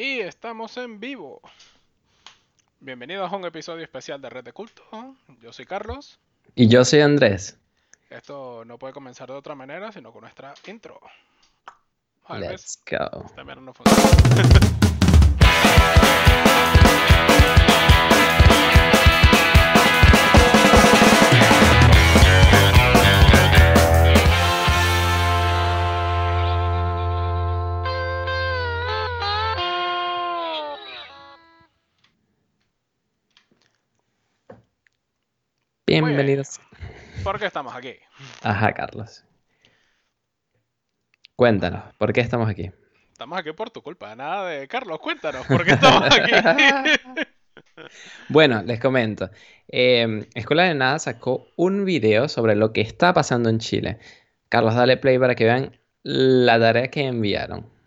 [0.00, 1.40] Y estamos en vivo.
[2.78, 4.84] Bienvenidos a un episodio especial de Red de Culto.
[5.42, 6.20] Yo soy Carlos.
[6.54, 7.58] Y yo soy Andrés.
[8.08, 11.00] Esto no puede comenzar de otra manera sino con nuestra intro.
[12.30, 13.24] Let's go.
[13.26, 14.88] Esta mierda no funciona.
[36.04, 36.60] Bienvenidos.
[37.24, 37.94] ¿Por qué estamos aquí?
[38.42, 39.24] Ajá, Carlos.
[41.34, 42.70] Cuéntanos, ¿por qué estamos aquí?
[43.10, 46.30] Estamos aquí por tu culpa, nada de Carlos, cuéntanos, ¿por qué estamos aquí?
[48.28, 49.30] bueno, les comento.
[49.66, 53.98] Em, Escuela de Nada sacó un video sobre lo que está pasando en Chile.
[54.48, 57.77] Carlos, dale play para que vean la tarea que enviaron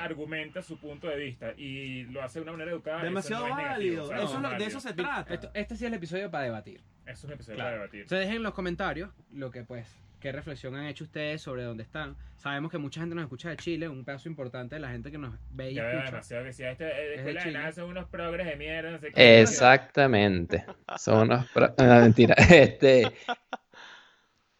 [0.00, 3.02] argumenta su punto de vista y lo hace de una manera educada.
[3.02, 4.08] Demasiado válido.
[4.08, 5.50] de eso se trata.
[5.54, 6.80] este sí es el episodio para debatir.
[7.06, 8.08] es un episodio para debatir.
[8.08, 9.86] Se dejen en los comentarios lo que pues
[10.18, 12.16] qué reflexión han hecho ustedes sobre dónde están.
[12.36, 15.18] Sabemos que mucha gente nos escucha de Chile, un pedazo importante de la gente que
[15.18, 16.04] nos ve y escucha.
[16.04, 20.64] demasiado que si este de nada son unos progres de mierda, Exactamente.
[20.98, 21.74] son unos pro...
[21.78, 22.34] no, mentira.
[22.50, 23.10] Este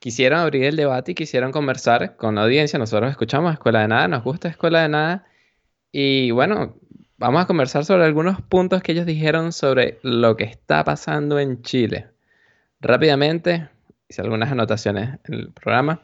[0.01, 2.79] quisieron abrir el debate y quisieron conversar con la audiencia.
[2.79, 5.27] Nosotros escuchamos Escuela de Nada, nos gusta Escuela de Nada.
[5.93, 6.77] Y bueno,
[7.19, 11.63] vamos a conversar sobre algunos puntos que ellos dijeron sobre lo que está pasando en
[11.63, 12.09] Chile.
[12.81, 13.69] Rápidamente,
[14.09, 16.01] hice algunas anotaciones en el programa.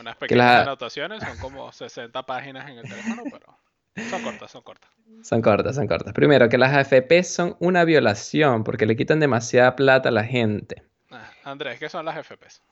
[0.00, 4.90] Unas pequeñas anotaciones, son como 60 páginas en el teléfono, pero son cortas, son cortas.
[5.22, 6.12] Son cortas, son cortas.
[6.12, 10.84] Primero, que las AFP son una violación porque le quitan demasiada plata a la gente.
[11.12, 12.62] Ah, Andrés, ¿qué son las AFPs?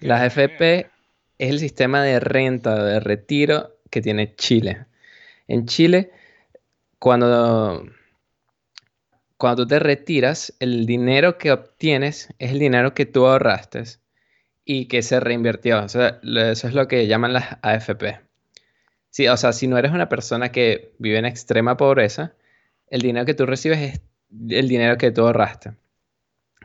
[0.00, 0.90] Las AFP
[1.38, 4.86] es el sistema de renta, de retiro que tiene Chile.
[5.48, 6.12] En Chile,
[7.00, 7.84] cuando,
[9.36, 13.82] cuando tú te retiras, el dinero que obtienes es el dinero que tú ahorraste
[14.64, 15.84] y que se reinvirtió.
[15.84, 18.20] eso es lo que llaman las AFP.
[19.10, 22.34] Sí, o sea, si no eres una persona que vive en extrema pobreza,
[22.88, 24.00] el dinero que tú recibes es
[24.50, 25.72] el dinero que tú ahorraste.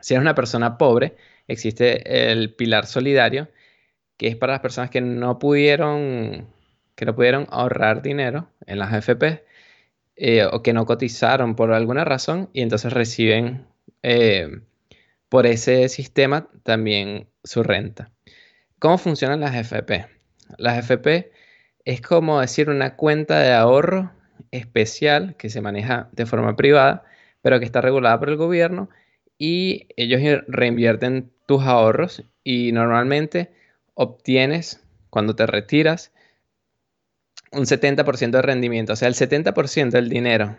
[0.03, 1.16] Si eres una persona pobre,
[1.47, 3.47] existe el pilar solidario,
[4.18, 6.46] que es para las personas que no pudieron,
[6.96, 9.46] que no pudieron ahorrar dinero en las AFP
[10.18, 13.66] eh, o que no cotizaron por alguna razón y entonces reciben
[14.02, 14.59] eh,
[15.30, 18.12] por ese sistema también su renta.
[18.80, 20.06] ¿Cómo funcionan las AFP?
[20.58, 21.31] Las AFP
[21.85, 24.12] es como decir una cuenta de ahorro
[24.52, 27.06] especial que se maneja de forma privada,
[27.41, 28.90] pero que está regulada por el gobierno
[29.45, 33.51] y ellos reinvierten tus ahorros y normalmente
[33.93, 36.13] obtienes cuando te retiras
[37.51, 38.93] un 70% de rendimiento.
[38.93, 40.55] O sea, el 70% del dinero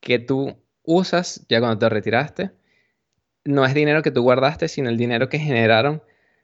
[0.00, 2.52] que tú usas ya cuando te retiraste
[3.44, 6.02] no es dinero que tú guardaste, sino el dinero que generaron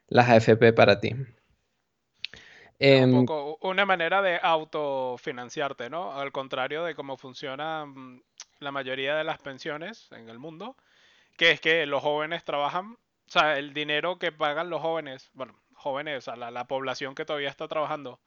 [0.08, 1.14] las AFP para ti.
[1.14, 1.26] un
[2.80, 6.12] em, poco una manera de autofinanciarte, ¿no?
[6.12, 8.22] Al contrario de cómo funcionan
[8.60, 10.76] la mayoría de las pensiones en el mundo,
[11.37, 12.97] que es que los jóvenes trabajan
[13.28, 17.25] o sea, el dinero que pagan los jóvenes, bueno, jóvenes, o sea, la, población que
[17.25, 18.20] todavía está trabajando,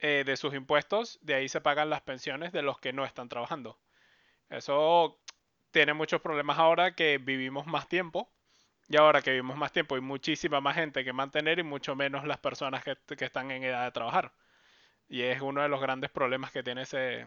[0.00, 3.30] eh, de sus impuestos, de ahí se pagan las pensiones de los que no están
[3.30, 3.78] trabajando.
[4.50, 5.18] Eso
[5.70, 8.30] tiene muchos problemas ahora que vivimos más tiempo.
[8.88, 12.26] Y ahora que vivimos más tiempo hay muchísima más gente que mantener y mucho menos
[12.26, 14.34] las personas que, que están en edad de trabajar.
[15.08, 17.26] Y es uno de los grandes problemas que tiene ese,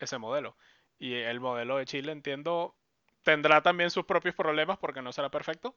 [0.00, 0.56] ese modelo.
[0.98, 2.74] Y el modelo de Chile, entiendo,
[3.26, 5.74] tendrá también sus propios problemas porque no será perfecto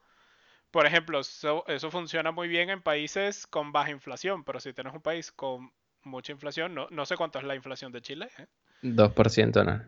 [0.72, 5.02] por ejemplo, eso, funciona muy bien en países con baja inflación, pero si tienes un
[5.02, 5.72] país con
[6.04, 8.30] mucha inflación, no, no sé cuánto es la inflación de Chile.
[8.38, 8.46] ¿eh?
[8.84, 9.84] 2% no.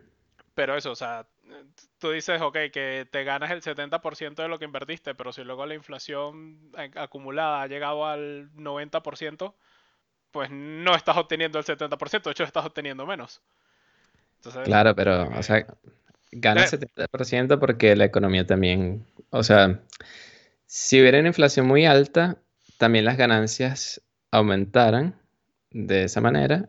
[0.54, 1.26] Pero eso, o sea,
[1.98, 5.64] tú dices, ok, que te ganas el 70% de lo que invertiste, pero si luego
[5.64, 6.58] la inflación
[6.96, 9.54] acumulada ha llegado al 90%,
[10.30, 13.40] pues no estás obteniendo el 70%, de hecho estás obteniendo menos.
[14.64, 15.64] claro, pero, o sea,
[16.32, 19.80] ganas el 70% porque la economía también, o sea,
[20.66, 22.38] si hubiera una inflación muy alta,
[22.78, 25.14] también las ganancias aumentaran
[25.70, 26.68] de esa manera.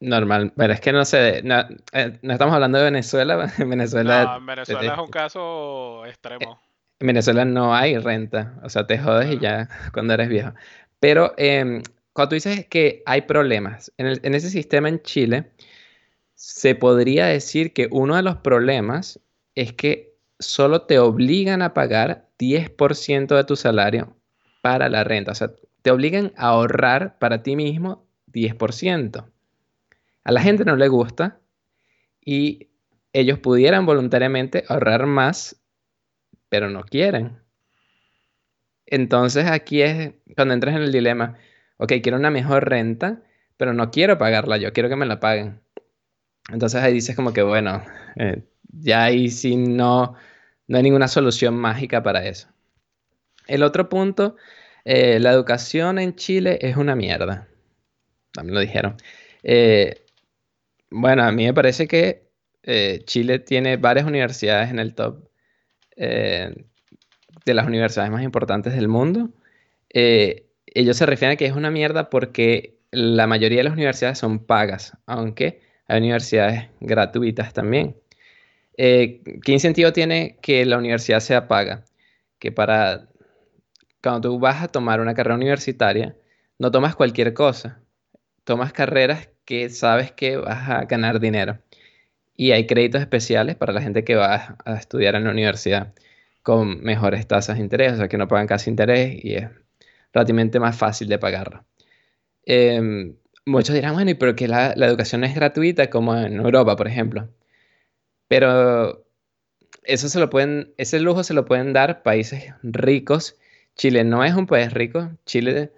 [0.00, 1.60] Normal, pero es que no sé, no,
[1.92, 3.52] eh, estamos hablando de Venezuela.
[3.58, 6.60] Venezuela, no, Venezuela es un caso extremo.
[6.98, 10.52] En Venezuela no hay renta, o sea, te jodes y ya cuando eres viejo.
[11.00, 11.82] Pero em,
[12.14, 15.50] cuando tú dices que hay problemas, en, en ese sistema en Chile,
[16.40, 19.20] se podría decir que uno de los problemas
[19.54, 24.16] es que solo te obligan a pagar 10% de tu salario
[24.62, 25.32] para la renta.
[25.32, 25.52] O sea,
[25.82, 29.30] te obligan a ahorrar para ti mismo 10%.
[30.24, 31.40] A la gente no le gusta
[32.24, 32.70] y
[33.12, 35.60] ellos pudieran voluntariamente ahorrar más,
[36.48, 37.38] pero no quieren.
[38.86, 41.36] Entonces aquí es cuando entras en el dilema,
[41.76, 43.22] ok, quiero una mejor renta,
[43.58, 45.60] pero no quiero pagarla yo, quiero que me la paguen.
[46.52, 47.82] Entonces ahí dices como que, bueno,
[48.16, 48.42] eh,
[48.72, 50.14] ya ahí sí no,
[50.66, 52.48] no hay ninguna solución mágica para eso.
[53.46, 54.36] El otro punto,
[54.84, 57.48] eh, la educación en Chile es una mierda.
[58.32, 58.96] También lo dijeron.
[59.42, 60.04] Eh,
[60.90, 62.28] bueno, a mí me parece que
[63.04, 65.28] Chile tiene varias universidades en el top
[65.96, 66.54] de
[67.46, 69.30] las universidades más importantes del mundo.
[69.88, 74.38] ellos se refieren a que es una mierda porque la mayoría de las universidades son
[74.40, 77.96] pagas, aunque hay universidades gratuitas también.
[78.76, 81.84] Eh, ¿Qué incentivo tiene que la universidad sea paga?
[82.38, 83.08] Que para
[84.02, 86.16] cuando tú vas a tomar una carrera universitaria,
[86.58, 87.82] no tomas cualquier cosa,
[88.44, 91.58] tomas carreras que sabes que vas a ganar dinero.
[92.36, 95.92] Y hay créditos especiales para la gente que va a estudiar en la universidad
[96.42, 99.50] con mejores tasas de interés, o sea que no pagan casi interés y es
[100.12, 101.64] relativamente más fácil de pagarlo.
[102.44, 103.16] Em,
[103.50, 107.28] muchos dirán, bueno, ¿y pero que la, educación es gratuita como en Europa, por ejemplo?
[108.28, 109.06] Pero
[109.84, 113.36] eso se lo pueden, ese lujo se lo pueden dar países ricos.
[113.76, 115.10] Chile no es un país rico.
[115.26, 115.72] Chile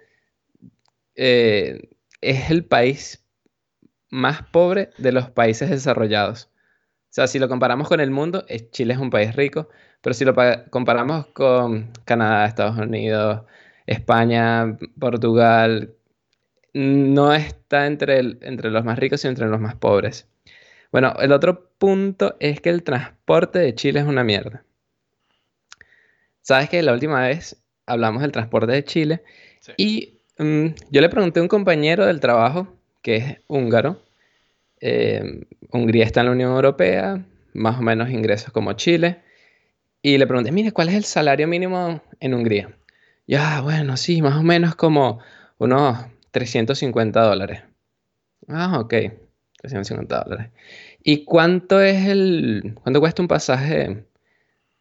[1.15, 1.89] eh,
[2.21, 3.25] es el país
[4.09, 6.49] más pobre de los países desarrollados.
[7.13, 9.69] O sea, si lo comparamos con el mundo, Chile es un país rico,
[10.01, 10.35] pero si lo
[10.69, 13.43] comparamos con Canadá, Estados Unidos,
[13.85, 15.95] España, Portugal,
[16.73, 20.27] no está entre, entre los más ricos y entre los más pobres.
[20.91, 24.63] Bueno, el otro punto es que el transporte de Chile es una mierda.
[26.41, 29.23] Sabes que la última vez hablamos del transporte de Chile
[29.77, 32.67] y mm, yo le pregunté a un compañero del trabajo
[33.01, 34.01] que es húngaro.
[34.81, 37.23] Eh, Hungría está en la Unión Europea,
[37.53, 39.21] más o menos ingresos como Chile.
[40.01, 42.69] Y le pregunté, mire, ¿cuál es el salario mínimo en Hungría?
[43.25, 45.19] Ya, bueno, sí, más o menos como
[45.57, 47.61] unos 350 dólares.
[48.47, 48.93] Ah, ok.
[49.59, 50.51] 350 dólares.
[51.03, 52.73] ¿Y cuánto es el.
[52.81, 54.07] ¿Cuánto cuesta un pasaje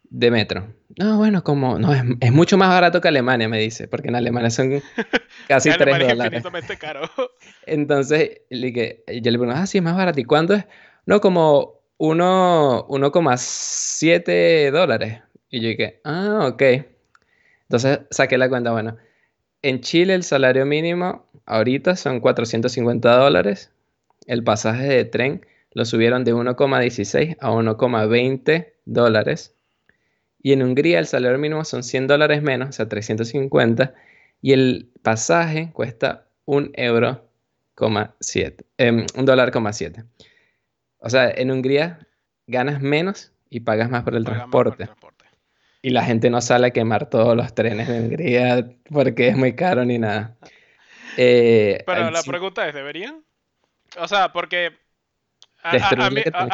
[0.03, 0.75] de metro?
[0.97, 1.79] No, bueno, como.
[1.79, 4.83] No, es, mucho más barato que Alemania, me dice, porque en Alemania son
[5.49, 6.43] casi 3 dólares.
[6.69, 7.03] Es caro.
[7.67, 10.19] Entonces, le, yo le pregunto, ah, sí, es más barato.
[10.21, 10.65] ¿Y cuánto es?
[11.05, 15.21] No, como 1,7 dólares.
[15.51, 16.63] Y yo dije, ah, ok.
[17.65, 18.97] Entonces saqué la cuenta, bueno,
[19.63, 23.71] en Chile el salario mínimo ahorita son 450 dólares.
[24.27, 29.55] El pasaje de tren lo subieron de 1,16 a 1,20 dólares.
[30.43, 33.95] Y en Hungría el salario mínimo son 100 dólares menos, o sea, 350.
[34.41, 37.25] Y el pasaje cuesta un euro,
[38.77, 39.53] em, un dólar,
[40.99, 42.07] O sea, en Hungría
[42.47, 44.89] ganas menos y pagas más por el transporte.
[45.83, 49.57] Y la gente no sale a quemar todos los trenes de Hungría porque es muy
[49.57, 50.37] caro ni nada.
[51.17, 53.25] Eh, Pero la pregunta es, ¿deberían?
[53.99, 54.79] O sea, porque
[55.63, 56.11] a,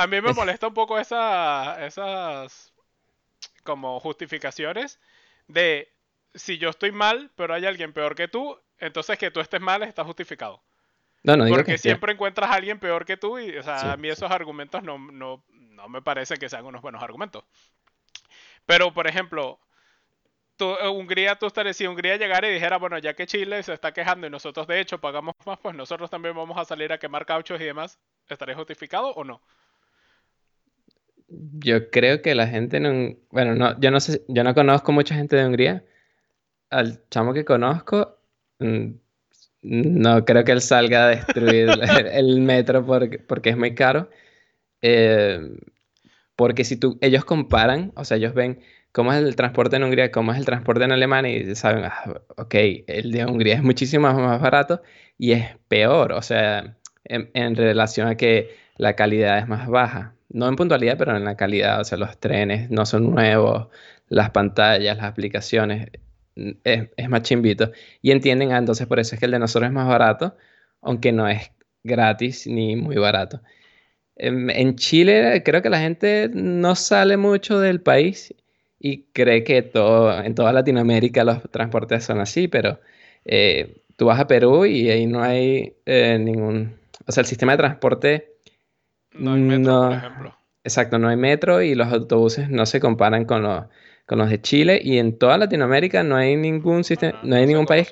[0.06, 2.72] mí, me molesta un poco esa, esas
[3.62, 4.98] como justificaciones
[5.46, 5.88] de
[6.34, 9.82] si yo estoy mal, pero hay alguien peor que tú, entonces que tú estés mal
[9.82, 10.62] está justificado.
[11.22, 14.08] No, no Porque siempre encuentras a alguien peor que tú y, o sea, a mí
[14.08, 17.44] esos argumentos no, no, no me parece que sean unos buenos argumentos.
[18.68, 19.58] Pero, por ejemplo,
[20.60, 23.92] eh, Hungría, tú estarías, si Hungría llegara y dijera, bueno, ya que Chile se está
[23.92, 27.24] quejando y nosotros de hecho pagamos más, pues nosotros también vamos a salir a quemar
[27.24, 27.98] cauchos y demás,
[28.28, 29.40] ¿estaría justificado o no?
[31.28, 35.14] Yo creo que la gente no, bueno, no, yo no sé, yo no conozco mucha
[35.14, 35.82] gente de Hungría.
[36.68, 38.18] Al chamo que conozco,
[38.58, 38.88] mm,
[39.62, 41.70] no creo que él salga a destruir
[42.12, 44.10] el metro porque, porque es muy caro.
[44.82, 45.40] Eh,
[46.38, 48.60] porque si tú, ellos comparan, o sea, ellos ven
[48.92, 52.22] cómo es el transporte en Hungría, cómo es el transporte en Alemania y saben, ah,
[52.36, 52.54] ok,
[52.86, 54.80] el de Hungría es muchísimo más barato
[55.18, 60.14] y es peor, o sea, en, relación a que la calidad es más baja.
[60.28, 63.68] No en puntualidad, pero en la calidad, o sea, los trenes no son nuevos,
[64.08, 65.88] las pantallas, las aplicaciones,
[66.36, 67.72] es, es más chimbito.
[68.00, 70.36] Y entienden, ah, entonces por eso es que el de nosotros es más barato,
[70.82, 71.50] aunque no es
[71.82, 73.40] gratis ni muy barato.
[74.18, 78.34] En, en Chile creo que la gente no sale mucho del país
[78.78, 82.80] y cree que todo, en toda Latinoamérica los transportes son así, pero
[83.24, 87.52] eh, tú vas a Perú y ahí no hay eh, ningún, o sea, el sistema
[87.52, 88.34] de transporte
[89.12, 90.38] no hay metro, por ejemplo.
[90.64, 93.64] Exacto, no hay metro y los autobuses no se comparan con los,
[94.06, 97.66] con los de Chile y en toda Latinoamérica no hay ningún sistema, no, hay ningún
[97.66, 97.90] país.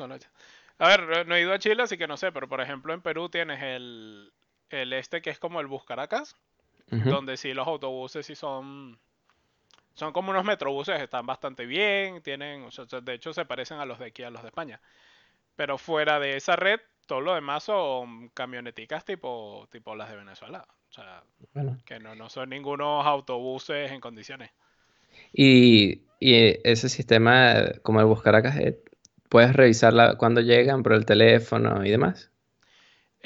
[0.78, 3.00] A ver, no he ido a Chile, así que no sé, pero por ejemplo en
[3.00, 4.30] Perú tienes el,
[4.70, 6.37] el este que es como el Bus Caracas,
[6.88, 8.99] donde sí los autobuses sí son
[9.94, 12.68] son como unos metrobuses, están bastante bien, tienen,
[13.02, 14.80] de hecho se parecen a los de aquí, a los de España.
[15.56, 20.66] Pero fuera de esa red, todo lo demás son camioneticas tipo, tipo las de Venezuela.
[20.90, 21.23] O sea,
[21.87, 24.50] que no, no son ningunos autobuses en condiciones.
[25.32, 28.78] Y, ese sistema, como el buscar acá, eh,
[29.30, 32.30] ¿puedes revisarla cuando llegan por el teléfono y demás?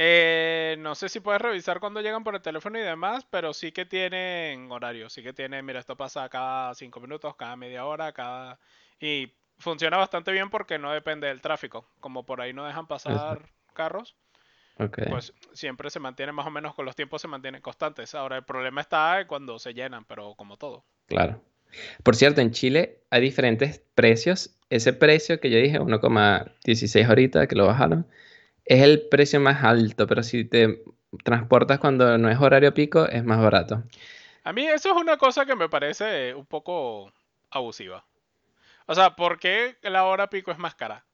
[0.03, 3.71] Eh, no sé si puedes revisar cuando llegan por el teléfono y demás, pero sí
[3.71, 8.11] que tienen horario, sí que tienen, mira, esto pasa cada cinco minutos, cada media hora,
[8.13, 8.59] cada...
[8.99, 11.87] Y funciona bastante bien porque no depende del tráfico.
[12.01, 13.43] Como por ahí no dejan pasar
[13.75, 14.17] carros,
[15.11, 18.15] pues siempre se mantiene más o menos con los tiempos se mantienen constantes.
[18.15, 20.83] Ahora el problema está cuando se llenan, pero como todo.
[21.09, 21.43] Claro.
[22.03, 24.57] Por cierto, en Chile hay diferentes precios.
[24.71, 28.07] Ese precio que yo dije, 1,16 ahorita, que lo bajaron,
[28.71, 30.85] es el precio más alto, pero si te
[31.25, 33.83] transportas cuando no es horario pico, es más barato.
[34.45, 37.13] A mí eso es una cosa que me parece un poco
[37.51, 38.05] abusiva.
[38.87, 41.05] O sea, ¿por qué la hora pico es más cara?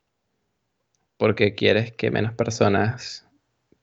[1.16, 3.26] Porque quieres que menos personas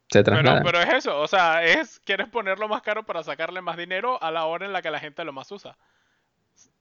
[0.08, 0.62] se trasladen.
[0.62, 4.22] Pero, pero es eso, o sea, es quieres ponerlo más caro para sacarle más dinero
[4.22, 5.80] a la hora en la que la gente lo más usa.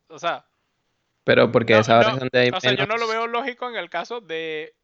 [0.09, 0.45] O sea.
[1.25, 2.51] Pero porque esa hora es donde hay.
[2.51, 4.75] O sea, yo no lo veo lógico en el caso de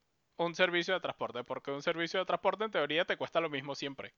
[0.45, 3.75] un servicio de transporte, porque un servicio de transporte en teoría te cuesta lo mismo
[3.75, 4.13] siempre.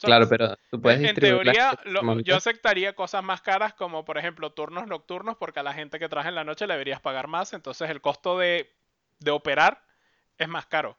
[0.00, 1.78] claro, pero tú puedes En teoría,
[2.24, 6.08] yo aceptaría cosas más caras como, por ejemplo, turnos nocturnos, porque a la gente que
[6.08, 8.70] trabaja en la noche le deberías pagar más, entonces el costo de,
[9.30, 9.82] operar
[10.36, 10.98] es más caro.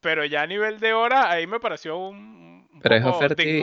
[0.00, 2.68] Pero ya a nivel de hora, ahí me pareció un.
[2.82, 3.62] pero es oferta y,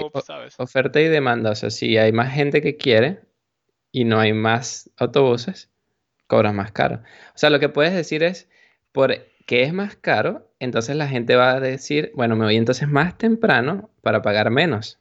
[0.58, 1.52] oferta y demanda.
[1.52, 3.22] O sea, si hay más gente que quiere
[3.92, 5.72] y no hay más autobuses,
[6.28, 7.02] cobras más caro.
[7.36, 8.48] O sea, lo que puedes decir es
[8.92, 13.18] porque es más caro, entonces la gente va a decir, bueno, me voy entonces más
[13.18, 15.00] temprano para pagar menos.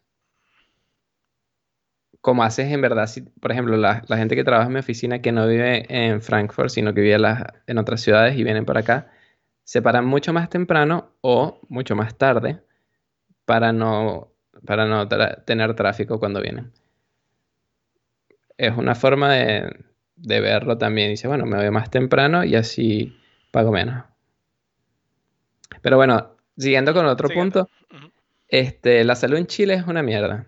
[2.21, 5.33] Como haces en verdad, si, por ejemplo, la, gente que trabaja en mi oficina que
[5.33, 7.17] no vive en Frankfurt, sino que vive
[7.67, 9.11] en otras ciudades y vienen para acá,
[9.65, 12.61] se paran mucho más temprano o mucho más tarde
[13.47, 14.33] para no,
[14.67, 16.73] para no tener tráfico cuando vienen.
[18.59, 19.85] Es una forma de,
[20.17, 21.11] de verlo también.
[21.11, 23.20] Dice, bueno, me voy más temprano y así
[23.51, 24.05] pago menos.
[25.83, 27.69] Pero bueno, siguiendo con otro punto,
[28.49, 30.47] este, la salud en Chile es una mierda.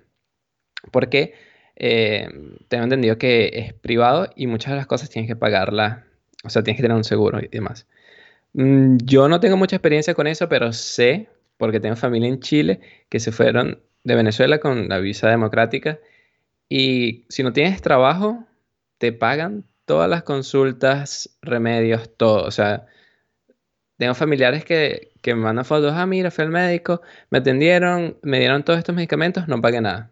[0.91, 1.35] Porque
[1.77, 2.29] eh,
[2.69, 6.05] tengo entendido que es privado y muchas de las cosas tienes que pagarla.
[6.45, 7.87] O sea, tienes que tener un seguro y demás.
[8.55, 12.81] Mm, yo no tengo mucha experiencia con eso, pero sé, porque tengo familia en Chile,
[13.09, 15.99] que se fueron de Venezuela con la visa democrática.
[16.69, 18.45] Y si no tienes trabajo,
[18.99, 22.47] te pagan todas las consultas, remedios, todo.
[22.47, 22.87] O sea,
[23.99, 28.65] tengo familiares que, me mandan fotos, ah, mira, fui al médico, me atendieron, me dieron
[28.65, 30.11] todos estos medicamentos, no pagué nada.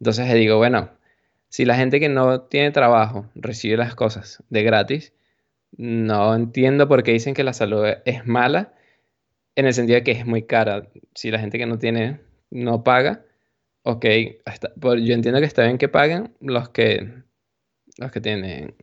[0.00, 0.90] Entonces le digo, bueno,
[1.50, 5.12] si la gente que no tiene trabajo recibe las cosas de gratis,
[5.76, 8.74] no entiendo por qué dicen que la salud es mala,
[9.54, 10.88] en el sentido de que es muy cara.
[11.14, 12.18] Si la gente que no tiene
[12.50, 13.24] no paga,
[13.84, 14.04] ok,
[14.80, 17.22] pues yo entiendo que está bien que paguen los que,
[17.98, 18.74] los que tienen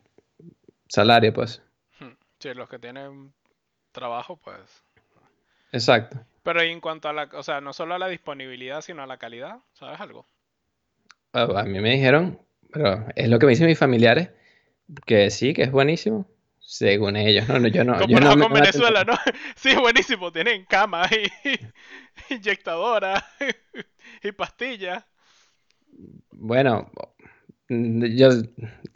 [0.90, 1.62] salario, pues.
[2.00, 3.34] Hmm, sí, los que tienen
[3.94, 4.84] trabajo, pues.
[5.72, 6.20] Exacto.
[6.44, 9.18] Pero en cuanto a la, o sea, no solo a la disponibilidad, sino a la
[9.18, 10.26] calidad, ¿sabes algo?
[11.32, 12.42] Ah, a mí me dijeron,
[12.72, 14.32] pero es lo que me dicen mis familiares,
[15.06, 16.28] que sí, que es buenísimo.
[16.60, 18.06] Según ellos, no, no yo no.
[18.08, 19.14] yo no con Venezuela, ¿no?
[19.56, 23.26] Sí, es buenísimo, tienen cama y inyectadora
[24.24, 25.04] y pastillas.
[26.32, 26.92] Bueno,
[27.70, 28.30] yo,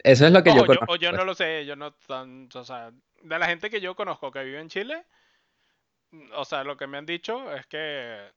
[0.03, 0.93] eso es lo que yo conozco.
[0.93, 1.27] o yo no pues.
[1.27, 4.59] lo sé, yo no tan, o sea, de la gente que yo conozco que vive
[4.59, 5.05] en Chile,
[6.35, 8.31] o sea, lo que me han dicho es que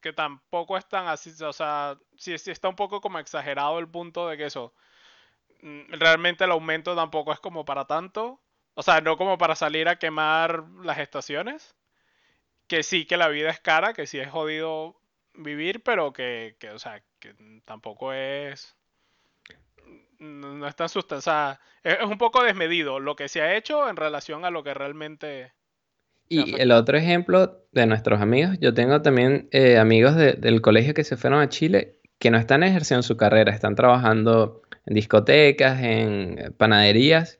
[0.00, 3.88] que tampoco es tan así, o sea, sí, sí está un poco como exagerado el
[3.88, 4.72] punto de que eso,
[5.62, 8.40] mm, realmente el aumento tampoco es como para tanto,
[8.74, 11.74] o sea, no como para salir a quemar las estaciones,
[12.68, 14.96] que sí que la vida es cara, que sí es jodido
[15.34, 18.76] vivir, pero que, que o sea, que tampoco es
[20.18, 21.58] no es tan sustancial.
[21.82, 25.52] Es, un poco desmedido lo que se ha hecho en relación a lo que realmente.
[26.28, 31.04] Y el otro ejemplo de nuestros amigos, yo tengo también eh, amigos del colegio que
[31.04, 36.54] se fueron a Chile que no están ejerciendo su carrera, están trabajando en discotecas, en
[36.56, 37.38] panaderías.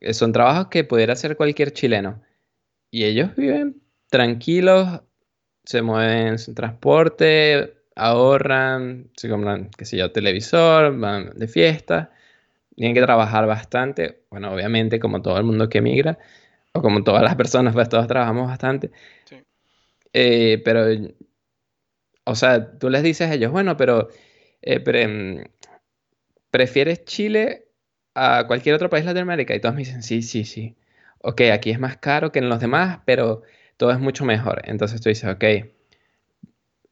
[0.00, 2.22] Eh, son trabajos que pudiera hacer cualquier chileno.
[2.90, 5.00] Y ellos viven tranquilos,
[5.64, 12.12] se mueven en su transporte, ahorran, se compran, qué sé yo, televisor, van de fiesta,
[12.76, 16.18] tienen que trabajar bastante, bueno, obviamente como todo el mundo que emigra,
[16.72, 18.90] o como todas las personas, pues todos trabajamos bastante,
[19.26, 19.36] sí.
[20.12, 20.86] Eh, pero
[22.24, 24.08] o sea, tú les dices a ellos, bueno, pero
[24.62, 24.78] eh,
[25.08, 25.42] mm,
[26.50, 27.68] ¿prefieres Chile
[28.14, 29.54] a cualquier otro país de Latinoamérica?
[29.54, 30.76] Y todos me dicen, sí, sí, sí.
[31.22, 33.42] Ok, aquí es más caro que en los demás, pero
[33.76, 34.62] todo es mucho mejor.
[34.64, 35.44] Entonces tú dices, ok,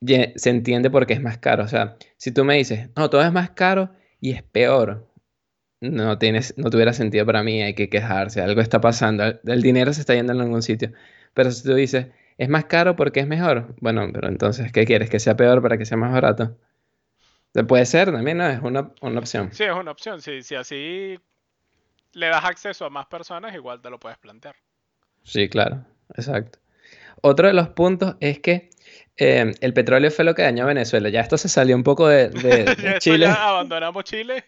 [0.04, 1.64] se entiende por qué es más caro.
[1.64, 3.90] O sea, si tú me dices, no, todo es más caro
[4.20, 5.08] y es peor,
[5.80, 9.92] no, tienes, no tuviera sentido para mí, hay que quejarse, algo está pasando, el, dinero
[9.92, 10.92] se está yendo en algún sitio.
[11.34, 15.10] Pero si tú dices, es más caro porque es mejor, bueno, pero entonces, ¿qué quieres?
[15.10, 16.56] ¿Que sea peor para que sea más barato?
[17.66, 18.48] Puede ser también, ¿no?
[18.48, 19.50] Es una, opción.
[19.52, 20.20] Sí, es una opción.
[20.20, 21.18] Si, si así
[22.12, 24.54] le das acceso a más personas, igual te lo puedes plantear.
[25.24, 26.60] Sí, claro, exacto.
[27.20, 28.70] Otro de los puntos es que
[29.18, 31.08] eh, el petróleo fue lo que dañó a Venezuela.
[31.08, 32.30] Ya esto se salió un poco de,
[33.00, 33.26] Chile.
[33.26, 34.44] Ya abandonamos Chile.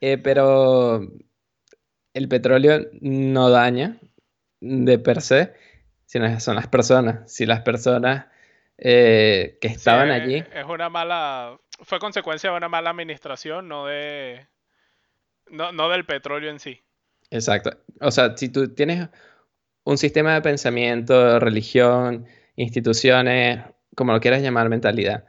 [0.00, 1.00] Eh, pero
[2.12, 3.96] el petróleo no daña
[4.60, 5.54] de per se,
[6.04, 7.32] sino son las personas.
[7.32, 8.26] Si las personas
[8.76, 10.44] eh, que estaban allí.
[10.52, 11.58] Es una mala.
[11.80, 14.46] Fue consecuencia de una mala administración, no de.
[15.50, 16.82] No, no del petróleo en sí.
[17.30, 17.70] Exacto.
[18.00, 19.08] O sea, si tú tienes
[19.84, 22.26] un sistema de pensamiento, religión,
[22.58, 23.60] instituciones,
[23.94, 25.24] como lo quieras llamar, mentalidad.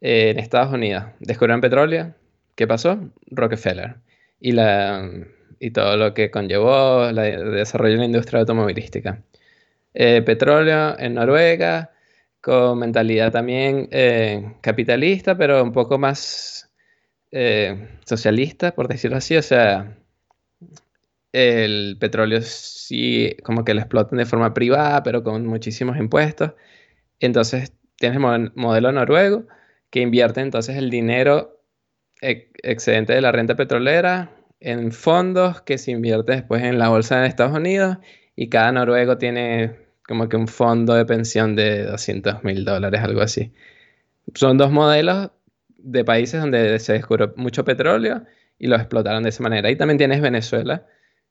[0.00, 2.14] Eh, en Estados Unidos descubrieron petróleo.
[2.54, 2.98] ¿Qué pasó?
[3.30, 3.96] Rockefeller.
[4.40, 5.08] Y, la,
[5.60, 9.22] y todo lo que conllevó el desarrollo de la industria automovilística.
[9.94, 11.92] Eh, petróleo en Noruega,
[12.40, 16.64] con mentalidad también eh, capitalista, pero un poco más
[18.06, 19.36] socialista, por decirlo así.
[19.36, 19.98] O sea,
[21.32, 26.52] el petróleo sí como que lo explotan de forma privada, pero con muchísimos impuestos.
[27.20, 29.46] Entonces tienes el modelo noruego
[29.90, 31.62] que invierte entonces el dinero
[32.20, 37.28] excedente de la renta petrolera en fondos que se invierte después en la bolsa de
[37.28, 37.98] Estados Unidos
[38.34, 43.20] y cada noruego tiene como que un fondo de pensión de 200 mil dólares, algo
[43.20, 43.52] así.
[44.34, 45.30] Son dos modelos
[45.78, 48.24] de países donde se descubrió mucho petróleo
[48.58, 49.70] y lo explotaron de esa manera.
[49.70, 50.86] Y también tienes Venezuela,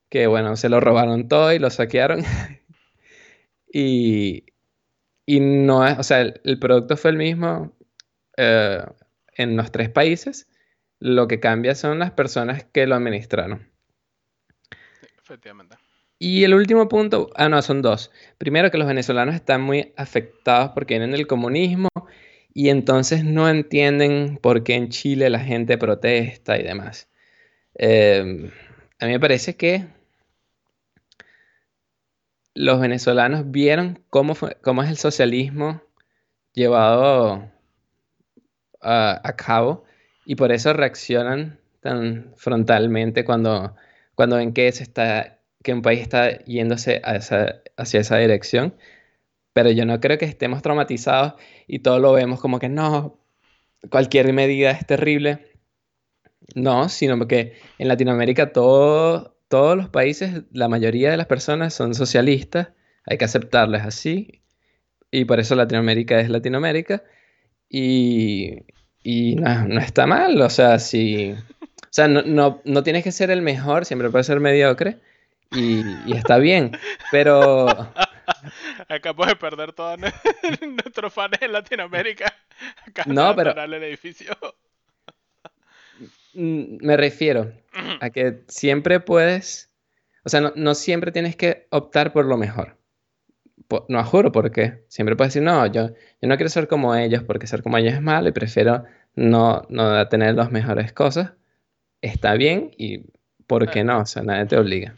[0.09, 2.23] que bueno, se lo robaron todo y lo saquearon.
[3.71, 4.45] y,
[5.25, 7.75] y no es, o sea, el, producto fue el mismo
[8.37, 8.83] eh,
[9.35, 10.47] en los tres países.
[10.99, 13.69] Lo que cambia son las personas que lo administraron.
[15.21, 15.77] efectivamente.
[16.19, 18.11] Y el último punto, ah, no, son dos.
[18.39, 21.89] Primero que los venezolanos están muy afectados porque vienen del comunismo
[22.53, 27.07] y entonces no entienden por qué en Chile la gente protesta y demás.
[27.75, 28.49] Eh,
[28.99, 29.85] a mí me parece que
[32.57, 35.81] los venezolanos vieron cómo, cómo es el socialismo
[36.53, 37.51] llevado
[38.81, 39.83] a, cabo
[40.25, 43.75] y por eso reaccionan tan frontalmente cuando,
[44.15, 47.61] cuando ven que, se está, que un país está yéndose hacia
[47.99, 48.75] esa dirección.
[49.53, 51.33] Pero yo no creo que estemos traumatizados
[51.67, 53.19] y todo lo vemos como que no,
[53.91, 55.51] cualquier medida es terrible.
[56.55, 61.93] No, sino que en Latinoamérica todo todos los países, la mayoría de las personas son
[61.93, 62.69] socialistas,
[63.05, 64.41] hay que aceptarles así,
[65.11, 67.03] y por eso Latinoamérica es Latinoamérica,
[67.69, 68.63] y,
[69.03, 74.09] no, está mal, o sea, si, o sea, no, tienes que ser el mejor, siempre
[74.09, 74.99] puedes ser mediocre,
[75.51, 76.71] y, está bien,
[77.11, 77.67] pero...
[78.89, 79.97] Acabo de perder todos
[80.61, 82.33] nuestros fans en Latinoamérica.
[83.05, 83.51] no, pero...
[83.61, 84.35] El edificio.
[86.33, 87.51] Mm, me refiero
[88.01, 89.71] a que siempre puedes,
[90.23, 92.77] o sea, no, siempre tienes que optar por lo mejor.
[93.89, 94.83] no juro por qué.
[94.87, 97.93] Siempre puedes decir, no, yo, yo no quiero ser como ellos porque ser como ellos
[97.93, 98.83] es malo y prefiero
[99.15, 99.67] no,
[100.09, 101.33] tener las mejores cosas.
[102.01, 103.05] Está bien y
[103.47, 103.99] ¿por qué no?
[103.99, 104.95] O sea, nadie te obliga.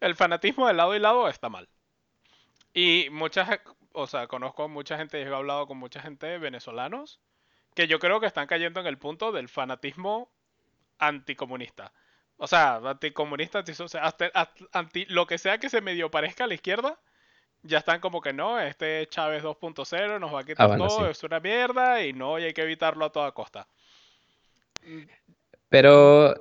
[0.00, 1.68] El fanatismo de lado y lado está mal.
[2.72, 3.48] Y muchas,
[3.92, 7.20] o sea, conozco mucha gente, he hablado con mucha gente venezolanos
[7.76, 10.30] que yo creo que están cayendo en el punto del fanatismo
[10.98, 11.92] anticomunista.
[12.38, 13.64] O sea, anticomunista,
[14.72, 16.98] anti, lo que sea que se medio parezca a la izquierda,
[17.62, 21.22] ya están como que no, este Chávez 2.0 nos va a quitar ah, todo, es
[21.22, 23.66] una mierda y no, y hay que evitarlo a toda costa.
[25.68, 26.34] Pero,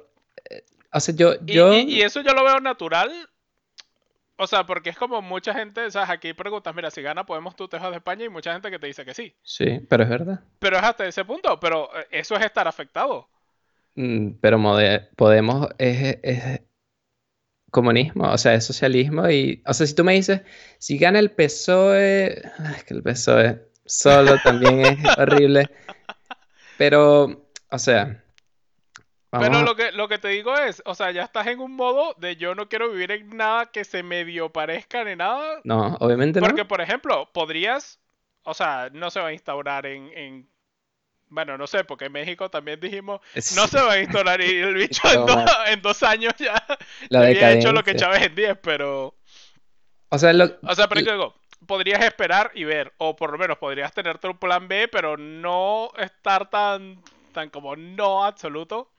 [0.49, 1.35] eh, o sea, yo...
[1.45, 1.73] yo...
[1.73, 3.11] Y, eso yo lo veo natural.
[4.37, 7.55] O sea, porque es como mucha gente, o sea, aquí preguntas, mira, si gana Podemos
[7.55, 9.33] tú te vas de España y mucha gente que te dice que sí.
[9.43, 10.41] Sí, pero es verdad.
[10.59, 13.29] Pero es hasta ese punto, pero eh, eso es estar afectado.
[13.95, 14.59] Mm, pero
[15.15, 16.61] Podemos es,
[17.71, 20.41] comunismo, o sea, es socialismo y, o sea, si tú me dices,
[20.77, 22.41] si gana el PSOE,
[22.75, 25.69] es que el PSOE solo también es horrible,
[26.77, 28.21] pero, o sea...
[29.37, 32.13] Pero lo que, lo que te digo es, o sea, ya estás en un modo
[32.17, 35.59] de yo no quiero vivir en nada que se medio parezca ni nada.
[35.65, 36.47] No, obviamente no.
[36.47, 37.99] Porque, por ejemplo, podrías
[38.45, 40.47] o sea, no se va a instaurar en,
[41.29, 43.21] bueno, no sé, porque en México también dijimos,
[43.55, 45.01] no se va a instaurar y el bicho
[45.67, 46.55] en, dos años ya
[47.13, 49.15] había hecho lo que Chávez en 10, pero...
[50.09, 50.45] O sea, lo...
[50.61, 51.35] o sea pero digo,
[51.65, 55.91] podrías esperar y ver, o por lo menos podrías tenerte un plan B, pero no
[55.97, 57.01] estar tan,
[57.33, 58.91] tan como no absoluto.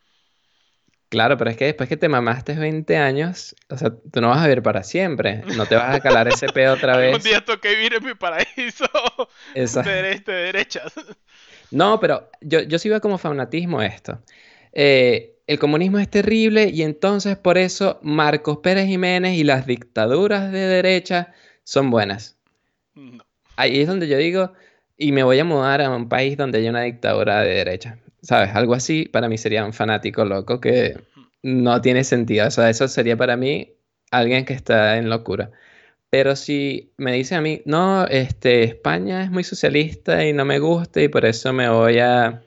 [1.08, 4.38] Claro, pero es que después que te mamaste 20 años, o sea, tú no vas
[4.38, 5.42] a vivir para siempre.
[5.56, 7.14] No te vas a calar ese pedo otra vez.
[7.14, 8.90] Un día toqué vivir en mi paraíso.
[9.54, 10.92] De, de derechas.
[11.70, 14.18] No, pero yo, yo sí veo como fanatismo esto.
[14.72, 20.50] Eh, el comunismo es terrible y entonces por eso Marcos Pérez Jiménez y las dictaduras
[20.50, 21.32] de derecha
[21.64, 22.36] son buenas.
[23.56, 24.52] Ahí es donde yo digo,
[24.96, 27.98] y me voy a mudar a un país donde haya una dictadura de derecha.
[28.22, 28.54] ¿Sabes?
[28.54, 30.96] Algo así para mí sería un fanático loco que
[31.42, 32.48] no tiene sentido.
[32.48, 33.72] O sea, eso sería para mí
[34.10, 35.50] alguien que está en locura.
[36.10, 40.58] Pero si me dice a mí, no, este, España es muy socialista y no me
[40.58, 42.42] gusta y por eso me voy a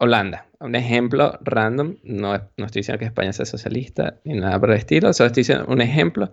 [0.00, 0.46] Holanda.
[0.58, 4.78] Un ejemplo random, no, no estoy diciendo que España sea socialista ni nada por el
[4.78, 6.32] estilo, solo estoy diciendo un ejemplo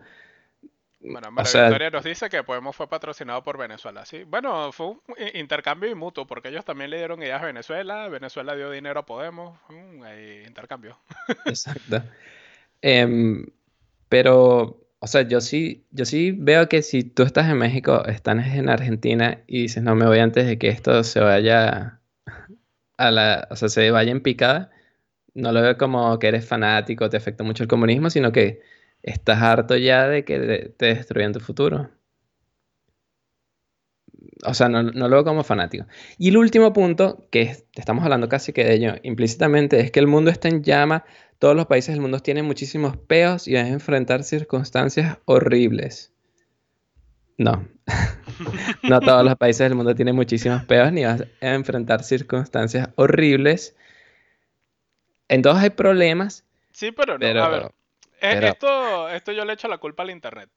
[1.04, 4.24] bueno, María Victoria nos dice que Podemos fue patrocinado por Venezuela, ¿sí?
[4.24, 5.02] Bueno, fue un
[5.34, 9.58] intercambio mutuo, porque ellos también le dieron ideas a Venezuela, Venezuela dio dinero a Podemos,
[9.70, 10.04] un
[10.46, 11.00] intercambio.
[11.46, 12.04] Exacto.
[12.82, 13.46] Em,
[14.10, 18.48] pero, o sea, yo sí, yo sí veo que si tú estás en México, estás
[18.56, 22.02] en Argentina y dices, no, me voy antes de que esto se vaya
[22.98, 24.72] a la, o sea, se vaya en picada,
[25.34, 28.62] no lo veo como que eres fanático, te afecta mucho el comunismo, sino que
[29.04, 31.90] estás harto ya de que te destruyan tu futuro.
[34.46, 35.86] O sea, no, lo veo como fanático.
[36.18, 40.08] Y el último punto, que estamos hablando casi que de ello implícitamente, es que el
[40.08, 41.06] mundo está en llama,
[41.40, 46.14] todos los países del mundo tienen muchísimos peos y van a enfrentar circunstancias horribles.
[47.38, 47.68] No,
[48.84, 53.76] no todos los países del mundo tienen muchísimos peos ni van a enfrentar circunstancias horribles.
[55.28, 56.46] En todos hay problemas.
[56.72, 57.26] Sí, pero no.
[57.42, 60.50] A ver, esto, esto yo le echo la culpa al Internet.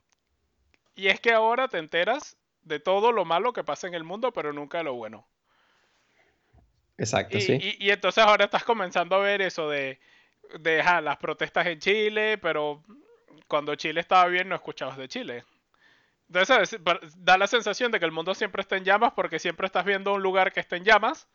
[0.97, 4.33] Y es que ahora te enteras de todo lo malo que pasa en el mundo,
[4.33, 5.27] pero nunca de lo bueno.
[6.97, 7.77] Exacto, y, sí.
[7.79, 9.99] Y, entonces ahora estás comenzando a ver eso de,
[10.61, 12.83] de las protestas en Chile, pero
[13.49, 15.45] cuando Chile estaba bien no escuchabas de Chile.
[16.29, 16.81] Entonces
[17.17, 20.15] da la sensación de que el mundo siempre está en llamas porque siempre estás viendo
[20.15, 21.29] un lugar que está en llamas,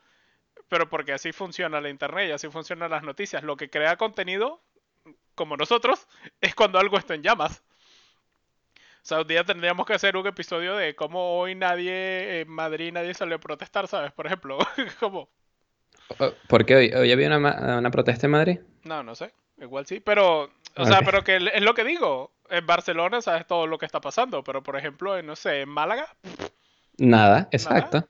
[0.67, 3.43] pero porque así funciona la internet y así funcionan las noticias.
[3.43, 4.61] Lo que crea contenido
[5.35, 6.07] como nosotros,
[6.41, 7.63] es cuando algo está en llamas.
[9.01, 12.91] O sea, un día tendríamos que hacer un episodio de cómo hoy nadie en Madrid,
[12.91, 14.11] nadie salió a protestar, ¿sabes?
[14.11, 14.57] Por ejemplo,
[14.99, 15.29] ¿cómo?
[16.47, 16.93] ¿Por qué hoy?
[16.93, 18.59] ¿Hoy había una, una, protesta en Madrid?
[18.83, 19.31] No, no sé.
[19.57, 20.49] Igual sí, pero...
[20.75, 22.31] O sea, pero que es lo que digo.
[22.49, 25.69] En Barcelona sabes todo lo que está pasando, pero por ejemplo, en, no sé, en
[25.69, 26.15] Málaga...
[26.97, 28.07] Nada, exacto.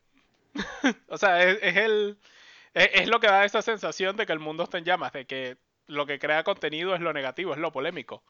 [1.07, 2.17] o sea, es, es el...
[2.73, 5.25] Es, es, lo que da esa sensación de que el mundo está en llamas, de
[5.25, 8.23] que lo que crea contenido es lo negativo, es lo polémico.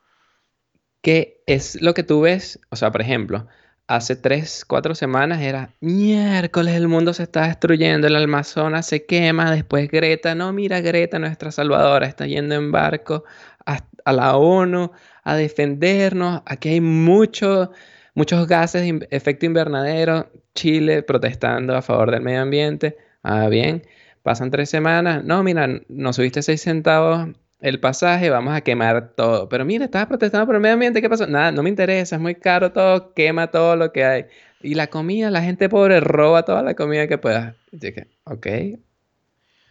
[1.01, 2.59] ¿Qué es lo que tú ves?
[2.69, 3.47] O sea, por ejemplo,
[3.89, 9.51] hace tres, cuatro semanas era miércoles, el mundo se está destruyendo, el Amazonas se quema,
[9.51, 13.23] después Greta, no, mira Greta, nuestra salvadora, está yendo en barco
[13.65, 13.79] a,
[14.11, 14.91] la ONU
[15.23, 17.71] a defendernos, aquí hay mucho,
[18.13, 23.83] muchos gases de efecto invernadero, Chile protestando a favor del medio ambiente, ah, bien,
[24.21, 29.49] pasan tres semanas, no, mira, nos subiste seis centavos el pasaje, vamos a quemar todo.
[29.49, 31.27] Pero mira, estaba protestando por el medio ambiente, ¿qué pasó?
[31.27, 34.25] Nada, no me interesa, es muy caro todo, quema todo lo que hay.
[34.61, 37.55] Y la comida, la gente pobre roba toda la comida que pueda.
[37.71, 38.47] dije, ok.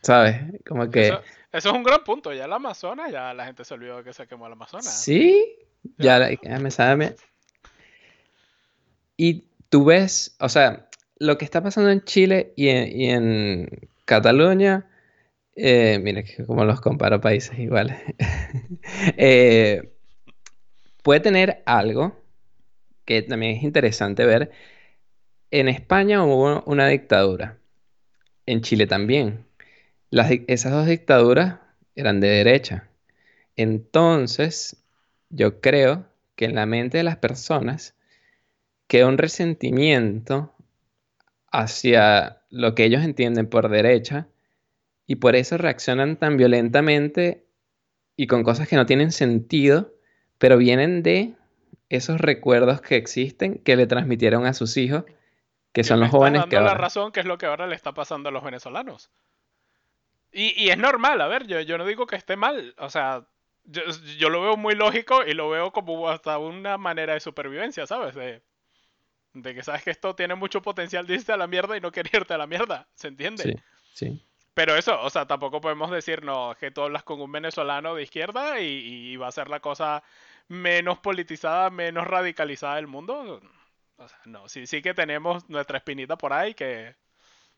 [0.03, 0.37] ¿Sabes?
[0.66, 1.09] Como que...
[1.09, 1.22] Eso,
[1.53, 2.33] es un gran punto.
[2.33, 5.03] Ya el Amazonas, ya la gente se olvidó que se quemó el Amazonas.
[5.03, 5.57] Sí,
[5.96, 7.16] ya, ya me sabe.
[9.16, 14.88] Y tú ves, o sea, lo que está pasando en Chile y y en Cataluña
[15.61, 17.97] eh, mira como los comparo países iguales.
[19.16, 19.92] Eh,
[21.03, 22.16] puede tener algo
[23.05, 24.51] que también es interesante ver.
[25.51, 27.59] En España hubo una dictadura.
[28.47, 29.47] En Chile también.
[30.47, 31.59] esas dos dictaduras
[31.97, 32.88] eran de derecha.
[33.57, 34.77] Entonces,
[35.31, 37.94] yo creo que en la mente de las personas
[38.87, 40.55] queda un resentimiento
[41.51, 44.29] hacia lo que ellos entienden por derecha
[45.09, 47.47] y por eso reaccionan tan violentamente
[48.14, 49.94] y con cosas que no tienen sentido,
[50.37, 51.35] pero vienen de
[51.88, 55.05] esos recuerdos que existen que le transmitieron a sus hijos,
[55.73, 56.75] que son los jóvenes que ahora...
[56.75, 59.11] la razón que es lo que ahora le está pasando a los venezolanos.
[60.31, 63.27] Y, es normal, a ver, yo, yo no digo que esté mal, o sea,
[63.64, 68.14] yo, lo veo muy lógico y lo veo como hasta una manera de supervivencia, ¿sabes?
[68.14, 68.42] De,
[69.33, 71.92] De que sabes que esto tiene mucho potencial de irte a la mierda y no
[71.92, 72.88] querer irte a la mierda.
[72.94, 73.42] ¿Se entiende?
[73.42, 73.55] Sí,
[73.94, 74.28] sí.
[74.59, 78.03] Pero eso, o sea, tampoco podemos decir, no, que tú hablas con un venezolano de
[78.03, 80.03] izquierda y, va a ser la cosa
[80.49, 83.40] menos politizada, menos radicalizada del mundo.
[83.99, 86.92] O sea, no, sí, sí que tenemos nuestra espinita por ahí que...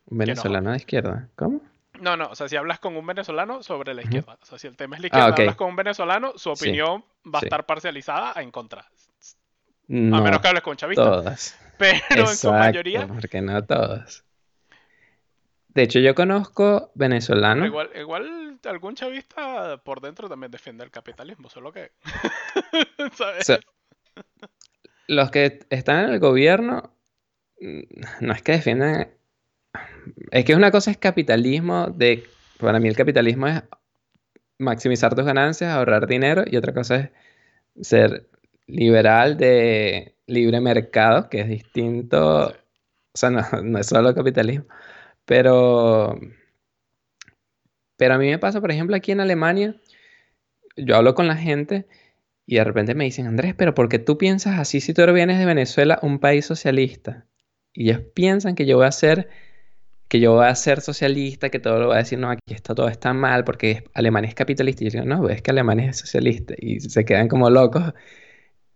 [0.05, 1.27] ¿Un venezolano de izquierda?
[1.35, 1.61] ¿Cómo?
[1.99, 4.67] No, no, o sea, si hablas con un venezolano sobre la izquierda, o sea, si
[4.67, 7.65] el tema es la ah, izquierda, hablas con un venezolano, su opinión va a estar
[7.65, 8.81] parcializada en contra.
[8.81, 8.85] a
[9.89, 11.03] menos que hables con chavistas.
[11.03, 11.59] Todas.
[11.79, 13.07] Pero en su mayoría.
[13.07, 14.23] Porque no todas.
[15.73, 17.65] De hecho, yo conozco venezolanos.
[17.65, 21.91] Igual, igual algún chavista por dentro también defiende el capitalismo, solo que.
[23.13, 23.61] ¿Sabes?
[25.07, 26.93] los que están en el gobierno
[27.59, 27.81] mm,
[28.21, 29.09] no es que defiendan.
[30.31, 32.25] Es que una cosa es capitalismo, de.
[32.57, 33.63] Para mí el capitalismo es
[34.59, 37.09] maximizar tus ganancias, ahorrar dinero, y otra cosa es
[37.87, 38.29] ser
[38.67, 42.49] liberal de libre mercado, que es distinto.
[42.49, 44.65] O sea, no, no es solo capitalismo.
[45.31, 46.19] Pero,
[47.95, 49.77] pero a mí me pasa, por ejemplo, aquí en Alemania,
[50.75, 51.87] yo hablo con la gente
[52.45, 55.39] y de repente me dicen, Andrés, pero ¿por qué tú piensas así si tú vienes
[55.39, 57.27] de Venezuela, un país socialista?
[57.73, 59.29] Y ellos piensan que yo voy a ser
[60.09, 62.75] que yo voy a ser socialista, que todo lo voy a decir, no, aquí está,
[62.75, 64.83] todo está mal, porque Alemania es capitalista.
[64.83, 66.55] Y yo digo, no, es que Alemania es socialista.
[66.57, 67.93] Y se quedan como locos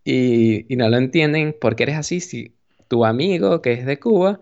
[0.06, 2.22] y, y no lo entienden porque eres así.
[2.22, 2.56] Si
[2.88, 4.42] tu amigo, que es de Cuba,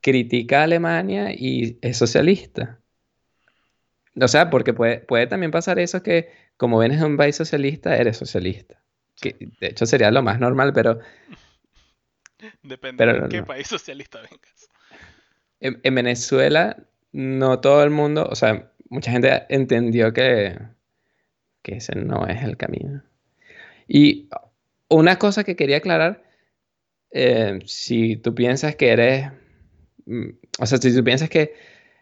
[0.00, 2.80] critica a Alemania y es socialista.
[4.20, 7.96] O sea, porque puede, puede también pasar eso que como vienes de un país socialista,
[7.96, 8.80] eres socialista.
[9.20, 11.00] Que de hecho sería lo más normal, pero...
[12.62, 14.68] Depende de qué país socialista vengas.
[15.60, 16.76] En, Venezuela,
[17.12, 20.58] no todo el mundo, o sea, mucha gente entendió que,
[21.62, 23.02] que ese no es el camino.
[23.88, 24.28] Y
[24.88, 26.22] una cosa que quería aclarar,
[27.10, 29.30] eh, si tú piensas que eres
[30.58, 31.54] o sea, si tú piensas que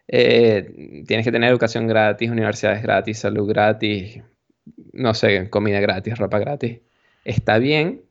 [0.08, 4.20] eh, tienes que tener educación gratis, universidades gratis, salud gratis,
[4.92, 6.80] no sé, comida gratis, ropa gratis,
[7.24, 8.02] está bien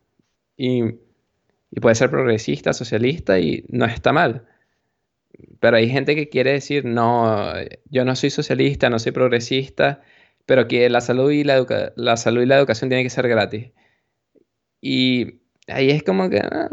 [0.58, 0.84] y,
[1.82, 4.45] puede ser progresista, socialista y no está mal.
[5.60, 7.53] Pero hay gente que quiere decir, no,
[7.89, 10.01] yo no soy socialista, no soy progresista,
[10.45, 13.71] pero que la salud y la, la salud y la educación tienen que ser gratis.
[14.82, 16.69] Y ahí es como que ah,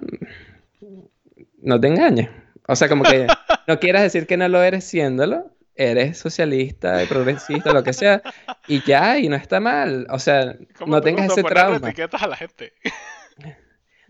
[1.62, 2.28] no te engañes.
[2.70, 3.26] O sea, como que
[3.66, 8.22] no quieras decir que no lo eres siéndolo, eres socialista, progresista, lo que sea,
[8.68, 10.06] y ya, y no está mal.
[10.10, 10.56] O sea,
[10.86, 11.88] no tengas ese trauma.
[11.88, 12.72] etiquetas a la gente.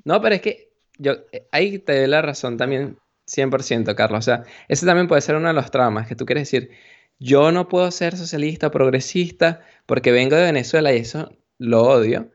[0.03, 1.13] No, pero es que yo
[1.53, 2.97] ahí te doy la razón también
[3.27, 4.21] 100%, Carlos.
[4.21, 6.71] O sea, ese también puede ser uno de los traumas, que tú quieres decir,
[7.19, 12.31] yo no puedo ser socialista, progresista, porque vengo de Venezuela y eso lo odio,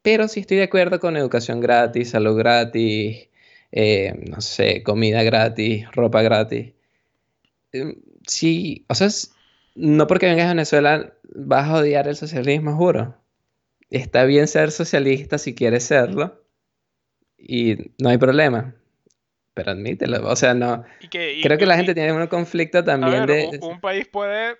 [0.00, 3.28] pero sí estoy de acuerdo con educación gratis, salud gratis,
[3.76, 6.72] eh, no sé, comida gratis, ropa gratis.
[7.72, 9.08] Em, sí, o sea,
[9.74, 13.16] no porque vengas a Venezuela vas a odiar el socialismo, juro.
[13.90, 16.40] Está bien ser socialista si quieres serlo
[17.36, 18.76] y no hay problema.
[19.54, 20.84] Pero admítelo, o sea, no.
[21.10, 23.58] creo que la gente tiene un conflicto también de.
[23.60, 24.56] Un, país puede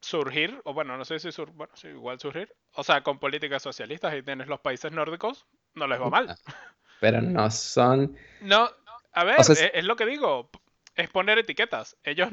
[0.00, 3.62] surgir, o bueno, no sé si sur, bueno, sí, igual surgir, o sea, con políticas
[3.62, 6.36] socialistas y tienes los países nórdicos, no les va mal.
[7.04, 8.16] Pero no son...
[8.40, 8.70] No,
[9.12, 10.48] a ver, es, lo que digo,
[10.94, 11.98] es poner etiquetas.
[12.02, 12.30] Ellos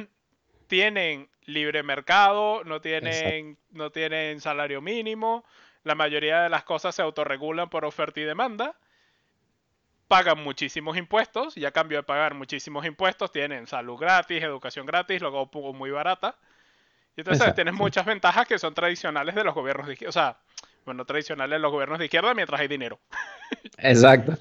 [0.67, 5.43] tienen libre mercado, no tienen, no tienen salario mínimo,
[5.83, 8.77] la mayoría de las cosas se autorregulan por oferta y demanda,
[10.07, 15.19] pagan muchísimos impuestos y a cambio de pagar muchísimos impuestos tienen salud gratis, educación gratis,
[15.19, 16.37] luego muy barata.
[17.17, 19.89] Y entonces tienes muchas ventajas que son tradicionales de los gobiernos.
[20.07, 20.37] O sea,
[20.85, 22.99] bueno, tradicionales de los gobiernos de izquierda mientras hay dinero.
[23.77, 24.37] Exacto.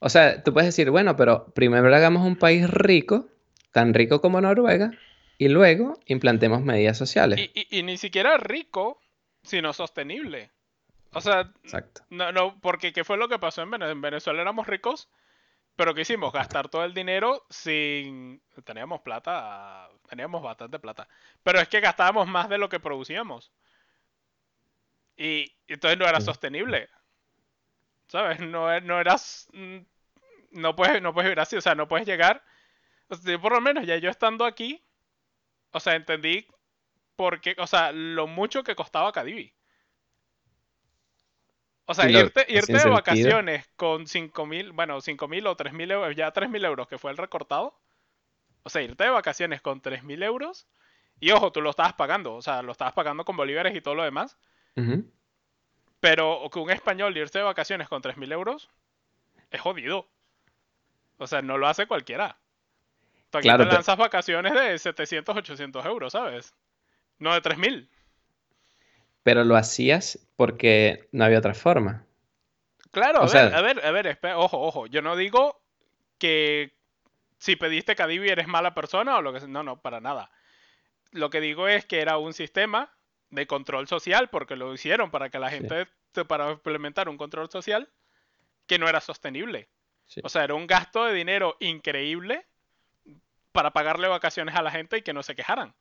[0.00, 3.26] O sea, tú puedes decir, bueno, pero primero hagamos un país rico,
[3.72, 4.92] tan rico como Noruega,
[5.38, 7.50] y luego implantemos medidas sociales.
[7.54, 9.00] Y, ni siquiera rico,
[9.42, 10.50] sino sostenible.
[11.12, 12.02] O sea, Exacto.
[12.10, 13.92] no, no, porque ¿qué fue lo que pasó en Venezuela?
[13.92, 15.08] En Venezuela éramos ricos,
[15.74, 16.32] pero ¿qué hicimos?
[16.32, 18.42] Gastar todo el dinero sin...
[18.64, 21.08] Teníamos plata, teníamos bastante plata.
[21.44, 23.52] Pero es que gastábamos más de lo que producíamos.
[25.18, 26.88] Y, entonces no era sostenible.
[28.06, 28.40] ¿Sabes?
[28.40, 29.48] No, no eras.
[29.52, 29.78] Mm,
[30.52, 32.42] no puedes, no puedes vivir así, o sea, no puedes llegar.
[33.08, 34.82] O sea, por lo menos ya yo estando aquí,
[35.72, 36.46] o sea, entendí
[37.16, 39.52] por qué, o sea, lo mucho que costaba Cadivi.
[41.84, 45.90] O sea, irte, irte de vacaciones con 5 mil, bueno, 5 mil o 3 mil
[45.90, 47.78] euros, ya 3 mil euros que fue el recortado.
[48.62, 50.68] O sea, irte de vacaciones con 3 mil euros.
[51.18, 53.94] Y ojo, tú lo estabas pagando, o sea, lo estabas pagando con bolívares y todo
[53.94, 54.38] lo demás.
[56.00, 58.68] Pero que un español irse de vacaciones con 3.000 euros
[59.50, 60.08] es jodido.
[61.16, 62.38] O sea, no lo hace cualquiera.
[63.30, 66.54] Tú aquí te lanzas vacaciones de 700, 800 euros, ¿sabes?
[67.18, 67.90] No de 3000.
[69.22, 72.06] Pero lo hacías porque no había otra forma.
[72.90, 74.86] Claro, a, ver, a ver, a ver, ojo, ojo.
[74.86, 75.60] Yo no digo
[76.18, 76.74] que
[77.38, 79.48] si pediste Cadivi eres mala persona o lo que sea.
[79.48, 80.30] No, no, para nada.
[81.10, 82.90] Lo que digo es que era un sistema
[83.30, 85.86] de control social, porque lo hicieron para que la gente,
[86.26, 87.88] para implementar un control social
[88.66, 89.68] que no era sostenible.
[90.22, 92.46] O sea, era un gasto de dinero increíble
[93.52, 95.74] para pagarle vacaciones a la gente y que no se quejaran.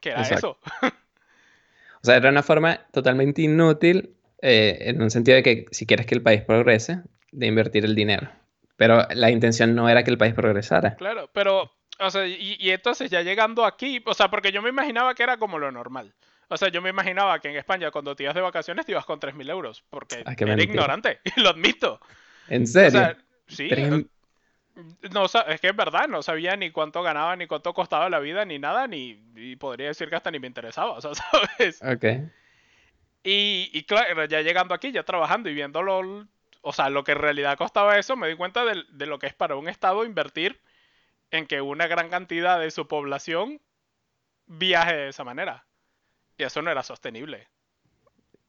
[0.00, 0.58] Que era eso.
[0.82, 6.06] o sea, era una forma totalmente inútil eh, en un sentido de que si quieres
[6.06, 8.30] que el país progrese, de invertir el dinero.
[8.76, 10.96] Pero la intención no era que el país progresara.
[10.96, 14.70] Claro, pero, o sea, y, y entonces ya llegando aquí, o sea, porque yo me
[14.70, 16.14] imaginaba que era como lo normal.
[16.48, 19.04] O sea, yo me imaginaba que en España cuando te ibas de vacaciones te ibas
[19.04, 22.00] con 3.000 euros, porque ah, era ignorante, y lo admito.
[22.48, 22.88] ¿En serio?
[22.88, 23.70] O sea, sí.
[25.12, 28.44] No, es que es verdad, no sabía ni cuánto ganaba, ni cuánto costaba la vida,
[28.44, 29.14] ni nada, ni
[29.58, 31.12] podría decir que hasta ni me interesaba, o sea,
[31.58, 31.80] ¿sabes?
[31.82, 32.04] Ok.
[33.22, 36.26] Y, y claro, ya llegando aquí, ya trabajando y viéndolo,
[36.60, 39.28] o sea, lo que en realidad costaba eso, me di cuenta de, de lo que
[39.28, 40.60] es para un estado invertir
[41.30, 43.60] en que una gran cantidad de su población
[44.46, 45.64] viaje de esa manera.
[46.36, 47.48] Y eso no era sostenible.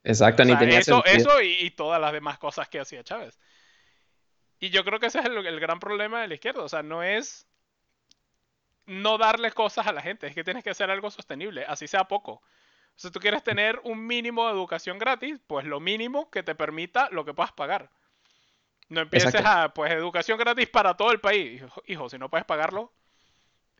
[0.03, 3.39] Exacto, ni tenía eso, Eso y, todas las demás cosas que hacía Chávez.
[4.59, 6.63] Y yo creo que ese es el, gran problema de la izquierda.
[6.63, 7.47] O sea, no es
[8.85, 12.03] no darle cosas a la gente, es que tienes que hacer algo sostenible, así sea
[12.03, 12.43] poco.
[12.95, 17.09] Si tú quieres tener un mínimo de educación gratis, pues lo mínimo que te permita
[17.09, 17.89] lo que puedas pagar.
[18.87, 21.63] No empieces a, pues, educación gratis para todo el país.
[21.87, 22.93] hijo, si no puedes pagarlo,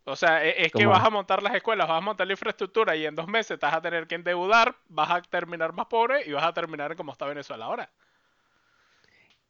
[0.05, 2.95] o sea, e, es, que vas a montar las escuelas, vas a montar la infraestructura
[2.95, 6.21] y en dos meses te vas a tener que endeudar, vas a terminar más pobre
[6.25, 7.89] y vas a terminar como está Venezuela ahora.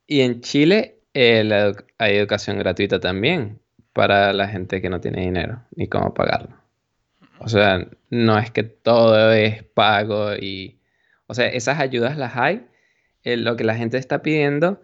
[0.08, 3.60] Y en Chile eh, hay educación gratuita también
[3.92, 6.56] para la gente que no tiene dinero ni cómo pagarlo.
[7.40, 10.80] O sea, no es que todo es pago y...
[11.28, 12.66] O sea, esas ayudas las hay.
[13.24, 14.82] Eh, lo que la gente está pidiendo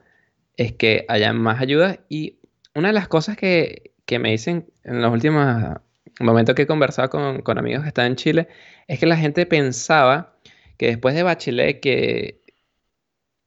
[0.58, 2.40] es que haya más ayudas y
[2.74, 5.80] una de las cosas que, que me dicen en los últimos
[6.20, 8.50] momentos que he conversado con, amigos que están en Chile,
[8.90, 10.36] es que la gente pensaba
[10.78, 12.42] que después de Bachelet que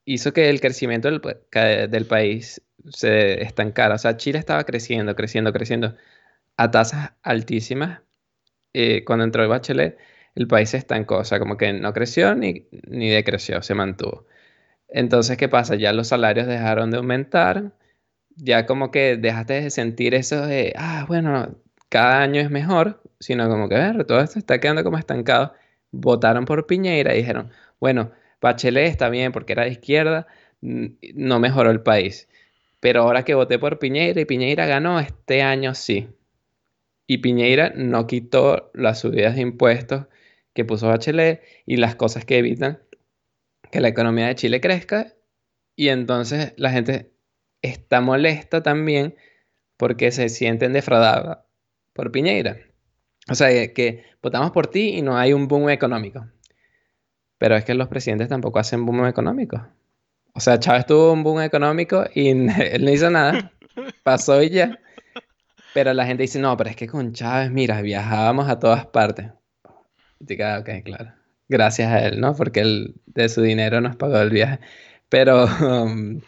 [0.07, 5.97] hizo que el crecimiento del, país se estancara, o sea, Chile estaba creciendo, creciendo, creciendo
[6.57, 8.01] a tasas altísimas.
[8.73, 9.99] Eh, cuando entró el Bachelet,
[10.35, 14.27] el país se estancó, o sea, como que no creció ni, ni decreció, se mantuvo.
[14.89, 15.75] Entonces, ¿qué pasa?
[15.75, 17.73] Ya los salarios dejaron de aumentar,
[18.37, 21.57] ya como que dejaste de sentir eso de, ah, bueno,
[21.89, 25.55] cada año es mejor, sino como que, ver, todo esto está quedando como estancado.
[25.93, 30.27] Votaron por Piñeira y dijeron, bueno, Bachelet está bien porque era de izquierda,
[30.61, 32.29] no mejoró el país.
[32.81, 36.09] Pero ahora que voté por Piñeira y Piñeira ganó, este año sí.
[37.07, 40.07] Y Piñeira no quitó las subidas de impuestos
[40.53, 42.81] que puso Bachelet y las cosas que evitan
[43.71, 45.15] que la economía de Chile crezca.
[45.77, 47.14] Y entonces la gente
[47.65, 49.17] está molesta también
[49.77, 51.39] porque se sienten defraudados
[51.93, 52.59] por Piñeira.
[53.29, 56.27] O sea, que votamos por ti y no hay un boom económico.
[57.39, 59.67] Pero es que los presidentes tampoco hacen boom económico.
[60.35, 63.53] O sea, Chávez tuvo un boom económico y él no hizo nada.
[64.03, 64.79] Pasó y ya.
[65.73, 69.31] Pero la gente dice, no, pero es que con Chávez, mira, viajábamos a todas partes.
[70.21, 71.13] Y te queda, ok, claro.
[71.49, 72.35] Gracias a él, ¿no?
[72.35, 74.61] Porque él de su dinero nos pagó el viaje.
[75.09, 76.21] Pero, um,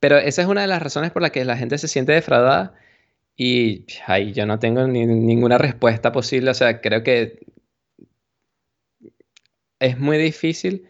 [0.00, 2.74] pero esa es una de las razones por las que la gente se siente defraudada
[3.36, 6.50] y ay, yo no tengo ninguna respuesta posible.
[6.50, 7.40] O sea, creo que
[9.78, 10.88] es muy difícil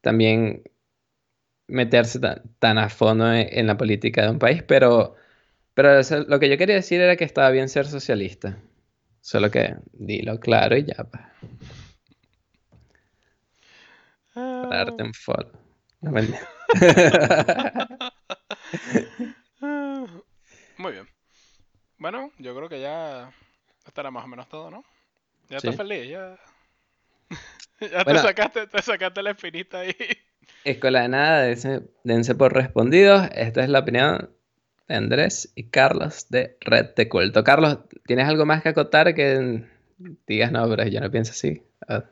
[0.00, 0.62] también
[1.68, 2.20] meterse
[2.58, 5.14] tan, a fondo en, la política de un país, pero,
[5.74, 8.58] pero lo que yo quería decir era que estaba bien ser socialista.
[9.20, 11.06] Solo que dilo claro y ya.
[14.34, 15.52] Para darte un follow.
[16.04, 16.12] No
[20.78, 21.08] Muy bien.
[21.98, 23.32] Bueno, yo creo que ya
[23.86, 24.84] estará más o menos todo, ¿no?
[25.48, 26.36] Ya estás feliz, ya.
[27.80, 29.96] ya te, sacaste, te sacaste la espinita ahí.
[30.64, 31.42] Escuela de nada,
[32.04, 33.28] dense, por respondidos.
[33.34, 34.30] Esta es la opinión
[34.88, 37.44] de Andrés y Carlos de Red de Culto.
[37.44, 39.64] Carlos, ¿tienes algo más que acotar que
[40.26, 41.62] digas, no, pero yo no pienso así?
[41.86, 42.04] Ah.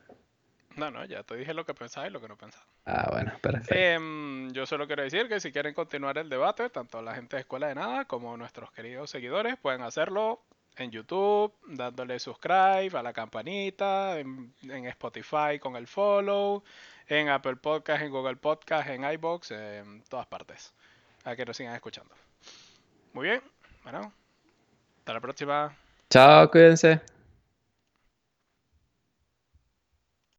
[0.77, 2.65] No, no, ya te dije lo que pensaba y lo que no pensaba.
[2.85, 3.75] Ah, bueno, perfecto.
[3.75, 7.41] Em, yo solo quiero decir que si quieren continuar el debate, tanto la gente de
[7.41, 10.43] Escuela de Nada como nuestros queridos seguidores pueden hacerlo
[10.77, 16.63] en YouTube, dándole subscribe a la campanita, en, Spotify con el follow,
[17.07, 20.73] en Apple Podcast, en Google Podcast, en iBox, en todas partes.
[21.25, 22.15] A que nos sigan escuchando.
[23.13, 23.43] Muy bien,
[23.83, 24.13] bueno,
[24.99, 25.77] hasta la próxima.
[26.11, 27.12] Chao, cuídense.